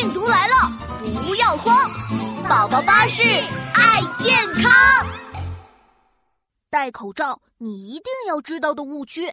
[0.00, 0.54] 病毒来了，
[1.24, 1.88] 不要慌！
[2.48, 5.06] 宝宝巴士爱健康。
[6.68, 9.32] 戴口罩，你一定要知道的误区：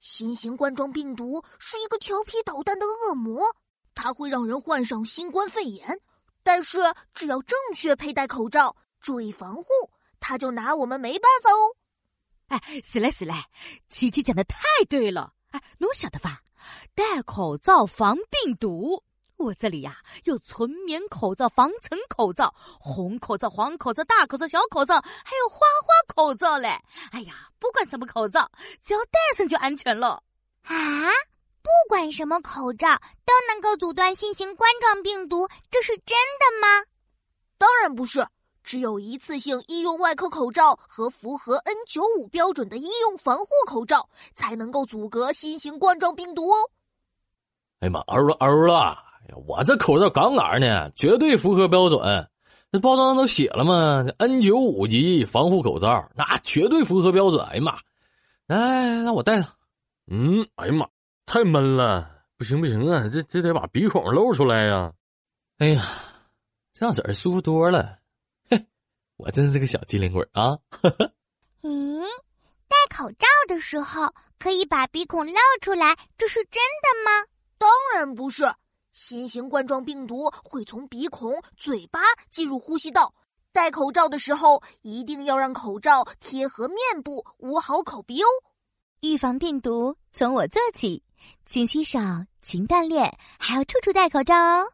[0.00, 3.54] 新型冠状病毒是一个调皮捣蛋的恶魔，
[3.94, 6.00] 它会让人患上新冠肺炎。
[6.42, 6.80] 但是
[7.14, 9.64] 只要正确佩戴口罩，注意防护，
[10.18, 11.76] 它就拿我们没办法哦。
[12.48, 13.34] 哎，是嘞是嘞，
[13.88, 14.58] 琪琪讲的太
[14.88, 15.34] 对了。
[15.52, 16.40] 哎，侬晓得吧？
[16.96, 19.04] 戴口罩防病毒。
[19.42, 26.68] 我这里呀，有纯棉口罩、防尘口罩、红口罩、黄口罩、大口罩、小口罩，还有花花口罩嘞。
[27.10, 28.50] 哎呀，不管什么口罩，
[28.82, 30.22] 只要戴上就安全了。
[30.62, 30.74] 啊，
[31.60, 32.88] 不管什么口罩
[33.24, 36.86] 都能够阻断新型冠状病毒，这是真的吗？
[37.58, 38.26] 当然不是，
[38.62, 46.70] 只有一次性医用外科口罩和符合 N 九五标准的医用防护口罩才能够阻隔新型冠状病毒哦。
[47.80, 49.11] 哎呀妈，欧了欧了！
[49.46, 52.00] 我这口罩杠杆呢，绝对符合标准。
[52.70, 57.44] 那包装上都写了吗？N 九五级防护口罩，那绝对符合标准。
[57.46, 57.78] 哎呀妈！
[58.46, 59.52] 哎，那我戴上。
[60.06, 60.88] 嗯，哎呀妈，
[61.26, 64.92] 太闷了，不行不行啊，这这得把鼻孔露出来呀。
[65.58, 65.82] 哎呀，
[66.72, 67.98] 这样式舒服多了。
[68.48, 68.66] 嘿，
[69.16, 70.58] 我真是个小机灵鬼啊！
[71.62, 72.02] 嗯，
[72.68, 77.26] 戴口罩的时候可以把鼻孔露出来，这是真的吗？
[77.58, 78.44] 当然不是。
[78.92, 83.14] 新型冠状病毒会从鼻孔、嘴巴进入呼吸道，
[83.52, 88.26] 戴口罩的时候一定要让口罩贴合面部，捂好口鼻哦。
[89.00, 91.02] 预防病毒从我做起，
[91.46, 91.98] 勤洗手、
[92.42, 94.72] 勤锻炼，还要处处戴口罩哦。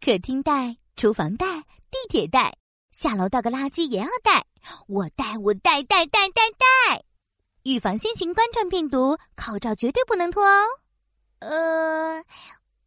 [0.00, 1.60] 客厅戴，厨房戴，
[1.90, 2.56] 地铁戴，
[2.90, 4.46] 下楼倒个垃圾也要戴。
[4.86, 7.04] 我戴，我戴，戴戴戴戴。
[7.64, 10.66] 预防新型冠状病毒，口罩绝对不能脱哦。
[11.40, 12.24] 呃。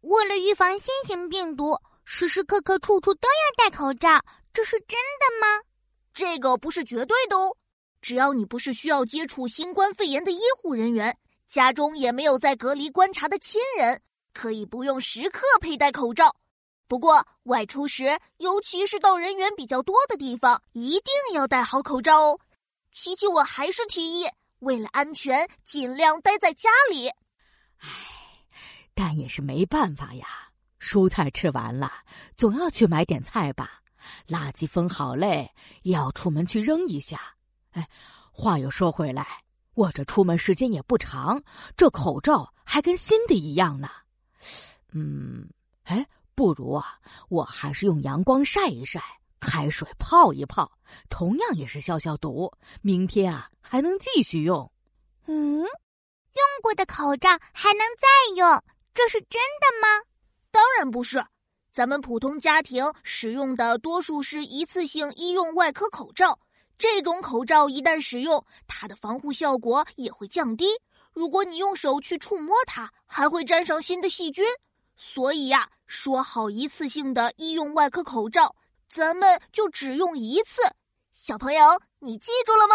[0.00, 4.08] 为了预防新型病毒，时时刻刻、处处都要戴口罩，
[4.52, 5.62] 这是真的吗？
[6.14, 7.54] 这个不是绝对的哦。
[8.00, 11.16] 只要你不是需要接触新冠肺炎的医护人员，
[11.48, 14.00] 家中也没有在隔离观察的亲人，
[14.32, 16.34] 可以不用时刻佩戴口罩。
[16.88, 22.40] 不过外出时，尤其是到人员比较多的地方，一定要戴好口罩哦。
[22.90, 24.26] 琪琪，我还是提议，
[24.60, 27.08] 为了安全，尽量待在家里。
[27.80, 28.19] 唉。
[28.94, 30.26] 但也是没办法呀，
[30.78, 31.92] 蔬菜吃完了，
[32.36, 33.80] 总要去买点菜吧。
[34.26, 35.50] 垃圾分好类，
[35.82, 37.20] 也要出门去扔一下。
[37.72, 37.86] 哎，
[38.32, 41.42] 话又说回来，我这出门时间也不长，
[41.76, 43.88] 这口罩还跟新的一样呢。
[44.92, 45.48] 嗯，
[45.84, 46.98] 哎，不如啊，
[47.28, 49.02] 我还是用阳光晒一晒，
[49.38, 50.72] 开水泡一泡，
[51.10, 52.50] 同样也是消消毒。
[52.80, 54.72] 明天啊，还能继续用。
[55.26, 58.62] 嗯，用过的口罩还能再用。
[58.92, 60.04] 这是真的吗？
[60.50, 61.24] 当然不是，
[61.72, 66.38] 咱们普通家庭使用的多数是一次性医用外科口罩。
[66.76, 70.66] 这种口罩一旦使用，它的防护效果也会降低。
[71.12, 74.44] 如果你用手去触摸它，还会沾上新的细菌。
[74.96, 78.54] 所以呀，说好一次性的医用外科口罩，
[78.90, 80.62] 咱们就只用一次。
[81.12, 82.74] 小朋友，你记住了吗？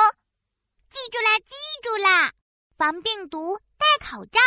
[0.90, 2.32] 记住啦，记住啦！
[2.78, 4.40] 防病毒，戴口罩。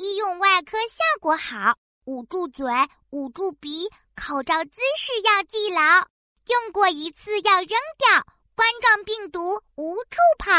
[0.00, 2.64] 医用外科效果好，捂住嘴，
[3.10, 6.06] 捂住鼻，口罩姿势要记牢，
[6.46, 8.24] 用过一次要扔掉，
[8.54, 10.50] 冠状病毒无处跑。